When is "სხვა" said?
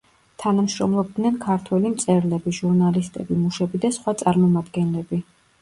3.99-4.15